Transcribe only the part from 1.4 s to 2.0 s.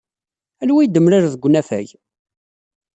unafag?